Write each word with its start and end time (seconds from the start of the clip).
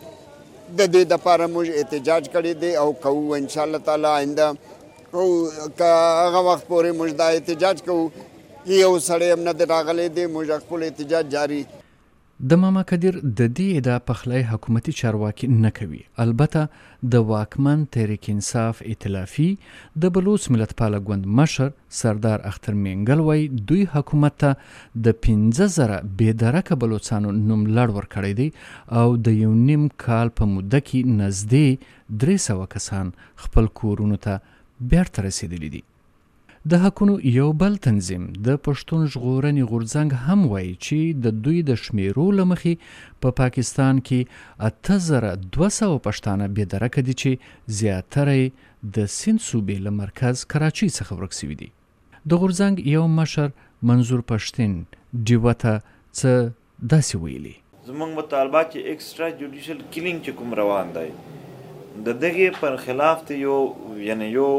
د 0.77 0.81
دې 0.83 1.01
د 1.01 1.13
لپاره 1.13 1.47
موږ 1.47 1.67
احتجاج 1.79 2.29
کړی 2.33 2.53
دی 2.65 2.71
او 2.83 2.87
کوو 3.05 3.35
ان 3.41 3.47
شاء 3.55 3.63
الله 3.67 3.77
تعالی 3.91 4.07
آینده 4.07 4.47
او 5.13 5.23
هغه 5.59 6.41
وخت 6.49 6.67
پورې 6.67 6.91
موږ 6.99 7.09
دا 7.23 7.29
احتجاج 7.37 7.81
کوو 7.89 8.09
یو 8.65 8.99
سړی 8.99 9.27
هم 9.33 9.39
نه 9.45 9.65
راغلی 9.73 10.07
دی 10.15 10.25
موږ 10.33 10.61
خپل 10.67 10.83
احتجاج 10.87 11.25
جاری 11.35 11.63
د 12.47 12.51
ماما 12.61 12.81
قدیر 12.89 13.15
د 13.23 13.39
دې 13.57 13.65
ادعا 13.77 13.95
پخلی 14.09 14.41
حکومتي 14.51 14.91
چارواکي 14.99 15.47
نه 15.63 15.69
کوي 15.79 15.97
البته 16.23 16.61
د 17.15 17.25
واکمن 17.31 17.79
تحریک 17.95 18.25
انصاف 18.33 18.79
ائتلافي 18.89 19.47
د 20.05 20.13
بلوچ 20.19 20.43
ملت 20.57 20.71
پاله 20.83 20.97
ګوند 21.09 21.23
مشر 21.41 21.67
سردار 21.99 22.39
اختر 22.51 22.73
مینګل 22.85 23.19
وای 23.27 23.41
دوی 23.73 23.83
حکومت 23.97 24.33
ته 24.41 24.55
د 25.09 25.19
15000 25.27 25.95
بيدرکه 26.23 26.79
بلوچستانو 26.87 27.29
نوم 27.49 27.61
لړ 27.77 27.87
ور 27.99 28.07
کړی 28.13 28.33
دی 28.39 28.47
او 29.03 29.05
د 29.29 29.39
یو 29.43 29.53
نیم 29.67 29.87
کال 30.07 30.27
په 30.41 30.49
موده 30.55 30.81
کې 30.87 31.21
نزدې 31.21 31.93
300 32.25 32.73
کسان 32.77 33.11
خپل 33.45 33.67
کورونو 33.83 34.23
ته 34.29 34.41
بیرته 34.95 35.27
رسیدلی 35.31 35.69
دي 35.79 35.83
د 36.67 36.73
حقونو 36.83 37.13
یو 37.31 37.45
بل 37.61 37.75
تنظیم 37.83 38.23
د 38.45 38.55
پښتون 38.67 39.01
ژغورنې 39.13 39.63
غورځنګ 39.71 40.11
هم 40.29 40.39
وایي 40.53 40.71
چې 40.87 40.97
د 41.25 41.35
دوی 41.43 41.59
د 41.69 41.77
شمیرو 41.83 42.25
لمخې 42.39 42.73
په 43.25 43.29
پاکستان 43.41 44.01
کې 44.07 44.27
8200 44.97 46.01
پښتانه 46.07 46.47
بې 46.55 46.65
درکه 46.73 47.01
دي 47.09 47.13
چې 47.21 47.39
زیاتره 47.79 48.39
د 48.95 48.97
سند 49.17 49.39
صوبې 49.49 49.77
له 49.85 49.91
مرکز 50.01 50.43
کراچۍ 50.55 50.89
څخه 50.97 51.11
ورک 51.21 51.33
شوي 51.39 51.55
دي 51.61 51.69
د 52.29 52.31
غورځنګ 52.41 52.75
یو 52.95 53.05
مشر 53.19 53.47
منظور 53.91 54.21
پښتين 54.33 54.73
دیوته 55.27 55.73
څه 56.19 56.31
داسې 56.91 57.13
ویلي 57.23 57.55
زمونږ 57.89 58.11
مطالبه 58.19 58.61
چې 58.71 58.79
ایکسترا 58.91 59.27
جوډیشل 59.39 59.79
کلینګ 59.93 60.17
چې 60.25 60.31
کوم 60.37 60.49
روان 60.63 60.87
دی 60.99 61.07
د 62.05 62.19
دغه 62.27 62.51
پر 62.59 62.77
خلاف 62.85 63.25
ته 63.31 63.41
یو 63.47 63.57
یعنی 64.11 64.27
یو 64.37 64.49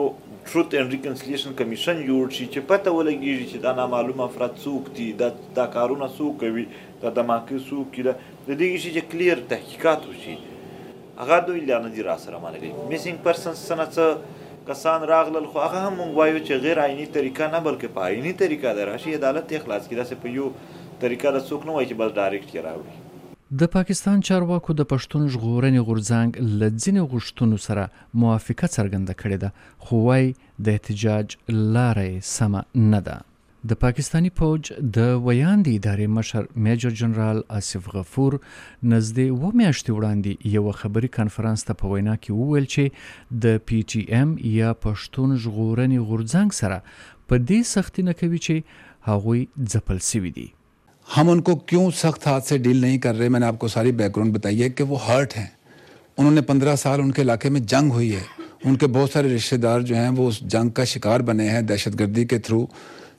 ټروت 0.46 0.74
اینڈ 0.74 0.90
ریکنسلیشن 0.92 1.52
کمیشن 1.58 2.00
جوړ 2.10 2.30
شي 2.36 2.44
چې 2.44 2.66
پته 2.70 2.92
ولګیږي 2.98 3.46
چې 3.50 3.62
دا 3.64 3.72
نامعلوم 3.80 4.20
افراد 4.26 4.54
څوک 4.64 4.90
دي 4.98 5.08
دا 5.22 5.28
دا 5.58 5.66
کارونه 5.76 6.08
څوک 6.18 6.38
کوي 6.42 6.64
دا 7.02 7.12
دماکې 7.18 7.68
څوک 7.68 7.90
کړه 7.98 8.46
د 8.46 8.62
دې 8.62 8.84
شي 8.84 8.92
چې 8.92 9.10
کلیر 9.14 9.42
تحقیقات 9.54 10.06
وشي 10.12 10.36
هغه 11.20 11.42
دوی 11.48 11.60
لاندې 11.64 11.94
دي 11.98 12.06
را 12.08 12.16
سره 12.24 12.42
مالګي 12.46 12.88
میسینګ 12.94 13.24
پرسن 13.28 13.58
سره 13.64 13.86
څه 13.90 14.38
کسان 14.70 15.06
راغلل 15.12 15.50
خو 15.52 15.62
هغه 15.66 15.84
هم 15.86 15.94
موږ 15.98 16.22
وایو 16.22 16.38
چې 16.46 16.64
غیر 16.66 16.82
آئینی 16.86 17.06
طریقه 17.18 17.50
نه 17.56 17.62
بلکې 17.68 17.96
په 17.98 18.08
آئینی 18.08 18.34
طریقه 18.46 18.74
دراشي 18.80 19.16
عدالت 19.20 19.54
اخلاص 19.60 19.90
کړه 19.92 20.10
سه 20.10 20.26
په 20.26 20.36
یو 20.40 20.98
طریقه 21.06 21.36
را 21.38 21.44
څوک 21.50 21.70
نه 21.70 21.78
وایي 21.78 21.90
چې 21.90 22.02
بس 22.02 22.16
ډایرکټ 22.18 22.52
کې 22.52 22.68
راوړي 22.70 23.08
د 23.58 23.62
پاکستان 23.74 24.20
چارواکو 24.26 24.74
د 24.80 24.84
پښتون 24.90 25.22
ژغورنې 25.36 25.80
غورځنګ 25.86 26.36
لځینې 26.58 27.00
غشتونو 27.14 27.56
سره 27.62 27.86
موافقه 28.24 28.66
څرګنده 28.74 29.14
کړې 29.22 29.38
ده 29.44 29.48
خو 29.86 29.96
وايي 30.04 30.28
د 30.66 30.76
احتجاج 30.76 31.34
لارې 31.76 32.12
سم 32.34 32.54
نه 32.92 33.00
ده 33.08 33.16
د 33.72 33.80
پاکستانی 33.84 34.30
پوج 34.42 34.62
د 34.98 35.08
ویاندې 35.24 35.72
ادارې 35.80 36.06
مشر 36.18 36.46
میجر 36.68 36.94
جنرال 37.00 37.42
اسف 37.58 37.90
غفور 37.96 38.38
نزدې 38.92 39.28
و 39.40 39.42
میاشتې 39.62 39.90
وړاندې 39.96 40.32
یو 40.56 40.66
خبري 40.84 41.10
کانفرنس 41.18 41.66
ته 41.70 41.78
په 41.82 41.92
وینا 41.94 42.16
کې 42.22 42.38
وویل 42.42 42.70
چې 42.76 43.42
د 43.46 43.58
پی 43.72 43.80
ټی 43.90 44.04
ایم 44.14 44.36
یا 44.60 44.70
پښتون 44.84 45.34
ژغورنې 45.42 46.06
غورځنګ 46.06 46.60
سره 46.62 46.78
په 47.28 47.44
دې 47.48 47.60
سختي 47.74 48.06
نه 48.12 48.16
کوي 48.22 48.40
چې 48.48 48.88
هغوی 49.10 49.42
ځپل 49.76 50.02
سوي 50.12 50.34
دي 50.40 50.48
हम 51.14 51.28
उनको 51.28 51.54
क्यों 51.68 51.90
सख्त 52.00 52.26
हाथ 52.28 52.40
से 52.48 52.56
डील 52.64 52.80
नहीं 52.80 52.98
कर 53.04 53.14
रहे 53.14 53.28
मैंने 53.36 53.46
आपको 53.46 53.68
सारी 53.68 53.92
बैकग्राउंड 54.00 54.32
बताई 54.34 54.58
है 54.60 54.68
कि 54.70 54.82
वो 54.90 54.96
हर्ट 55.06 55.32
हैं 55.34 55.50
उन्होंने 56.18 56.40
पंद्रह 56.50 56.76
साल 56.82 57.00
उनके 57.00 57.22
इलाके 57.22 57.50
में 57.54 57.64
जंग 57.72 57.92
हुई 57.92 58.08
है 58.10 58.22
उनके 58.66 58.86
बहुत 58.98 59.10
सारे 59.12 59.28
रिश्तेदार 59.28 59.82
जो 59.88 59.94
हैं 59.94 60.08
वो 60.18 60.26
उस 60.28 60.40
जंग 60.54 60.70
का 60.78 60.84
शिकार 60.92 61.22
बने 61.30 61.48
हैं 61.50 61.64
दहशतगर्दी 61.66 62.24
के 62.32 62.38
थ्रू 62.48 62.66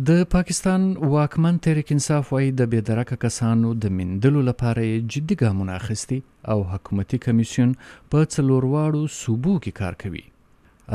د 0.08 0.26
پاکستان 0.36 0.82
واکمن 1.14 1.58
تحریک 1.66 1.92
انصاف 1.96 2.32
وايي 2.34 2.48
د 2.62 2.70
بيدرکه 2.72 3.16
کسانو 3.28 3.70
د 3.84 3.94
مندلو 4.00 4.42
لپاره 4.48 4.88
جدي 5.14 5.36
ګامونه 5.42 5.74
اخیستي 5.80 6.18
او 6.56 6.64
حکومتي 6.72 7.18
کمیسیون 7.26 7.72
په 8.12 8.28
څلورواړو 8.34 9.04
صوبو 9.22 9.54
کې 9.58 9.72
کار 9.80 9.94
کوي 10.04 10.26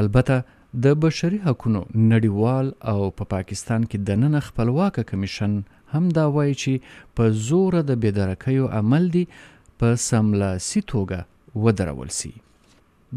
البته 0.03 0.38
د 0.84 0.93
بشري 1.02 1.38
حقوقو 1.44 1.81
نړیوال 2.12 2.67
او 2.90 3.00
په 3.17 3.25
پا 3.25 3.31
پاکستان 3.37 3.84
کې 3.90 3.99
د 4.08 4.20
نن 4.25 4.34
خپلواک 4.49 4.96
کمیشن 5.11 5.52
هم 5.94 6.05
دا 6.19 6.25
وایي 6.37 6.55
چې 6.62 6.72
په 7.20 7.25
زور 7.49 7.72
د 7.88 7.93
بيدرکیو 8.05 8.64
عمل 8.81 9.05
دی 9.17 9.25
په 9.82 9.88
سملاسي 10.08 10.81
توګه 10.94 11.19
ودرول 11.67 12.11
سي 12.20 12.32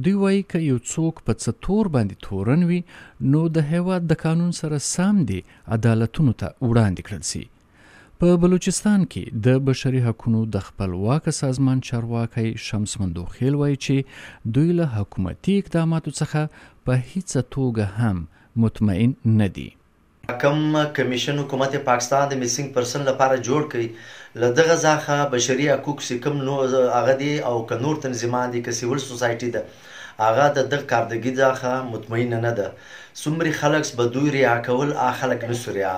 دوی 0.03 0.15
وایي 0.21 0.41
ک 0.51 0.67
یو 0.71 0.77
څوک 0.93 1.15
په 1.27 1.33
څتور 1.43 1.83
باندې 1.95 2.15
تورن 2.27 2.61
وي 2.69 2.79
نو 3.33 3.41
د 3.55 3.73
هیواد 3.73 4.01
د 4.11 4.23
قانون 4.27 4.51
سره 4.61 4.77
سم 4.93 5.15
دی 5.31 5.39
عدالتونو 5.77 6.31
ته 6.39 6.47
وړاندې 6.69 7.01
کړل 7.07 7.23
سي 7.31 7.43
په 8.21 8.29
بلوچستان 8.41 9.05
کې 9.11 9.23
د 9.45 9.61
بشري 9.67 10.01
حقوقو 10.07 10.41
د 10.55 10.59
خپلواک 10.65 11.29
سازمان 11.37 11.79
چارواکي 11.87 12.49
شمس 12.65 12.91
مندوخیل 12.99 13.55
وایي 13.61 13.77
چې 13.85 14.51
دوی 14.57 14.69
له 14.79 14.85
حکومتي 14.97 15.55
اقداماتو 15.61 16.13
څخه 16.19 16.65
په 16.89 16.99
هیڅ 17.09 17.37
توګه 17.55 17.87
هم 18.01 18.19
مطمئن 18.65 19.15
نه 19.39 19.47
دي 19.55 19.69
کم 20.43 20.77
کمیشن 20.97 21.39
حکومت 21.43 21.75
پاکستان 21.91 22.27
د 22.29 22.41
میسنګ 22.43 22.77
پرسن 22.77 23.01
لپاره 23.09 23.41
جوړ 23.49 23.61
کړي 23.73 23.87
لدغه 24.41 24.75
ځخه 24.83 25.25
بشري 25.35 25.67
حقوق 25.71 26.01
سکم 26.09 26.37
نو 26.49 26.57
هغه 26.73 27.17
دی 27.23 27.31
او 27.51 27.55
ک 27.71 27.81
نور 27.85 27.99
تنظیمان 28.07 28.51
دي 28.55 28.61
ک 28.67 28.77
سیول 28.81 29.03
سوسایټي 29.05 29.53
ده 29.57 30.25
هغه 30.25 30.47
د 30.57 30.67
دغه 30.73 30.89
کاردګي 30.91 31.33
ځخه 31.43 31.93
مطمئنه 31.93 32.39
نه 32.47 32.53
ده 32.59 33.01
سمري 33.21 33.49
خلک 33.59 33.89
به 33.99 34.09
دوی 34.15 34.29
ریا 34.37 34.51
کول 34.67 34.83
ا 34.83 35.07
خلک 35.19 35.43
نه 35.51 35.57
سوریا 35.63 35.91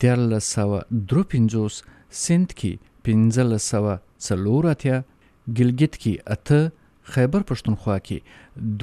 دیارلس 0.02 0.44
سوه 0.56 0.78
درو 1.12 1.22
پنځوس 1.34 1.74
سند 2.24 2.48
کې 2.58 2.72
پنځلس 3.08 3.62
سوه 3.74 3.94
څلور 4.26 4.62
اتیا 4.72 4.96
ګلګت 5.56 5.94
کې 6.02 6.14
اته 6.34 6.60
خیبر 7.16 7.42
پښتونخوا 7.52 7.96
کې 8.10 8.18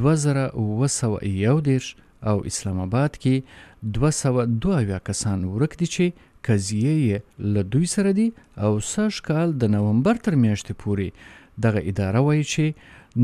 دوه 0.01 0.13
زره 0.25 0.45
اووه 0.59 0.87
سوه 0.99 1.17
یو 1.45 1.55
دېرش 1.69 1.85
او 2.31 2.35
اسلام 2.51 2.77
آباد 2.87 3.13
کې 3.23 3.35
دوه 3.99 4.11
سوه 4.21 4.41
دوه 4.61 4.75
اویا 4.81 4.99
کسان 5.11 5.39
ورک 5.55 5.73
دي 5.83 5.87
چې 5.95 6.05
قضیه 6.49 6.93
یې 7.07 7.17
له 7.55 7.61
دوی 7.75 7.87
سره 7.95 8.09
دي 8.19 8.27
او 8.63 8.71
سږ 8.93 9.13
کال 9.31 9.47
د 9.63 9.73
نومبر 9.77 10.15
تر 10.27 10.33
میاشتې 10.43 10.73
پورې 10.81 11.07
دغه 11.67 11.79
اداره 11.93 12.19
وایي 12.27 12.45
چې 12.53 12.65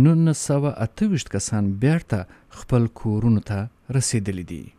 نولس 0.04 0.40
سوه 0.50 0.70
اته 0.86 1.10
ویشت 1.14 1.30
کسان 1.36 1.64
بیرته 1.82 2.20
خپل 2.60 2.84
کورونو 3.02 3.42
ته 3.50 3.60
رسیدلی 3.92 4.44
دي 4.44 4.74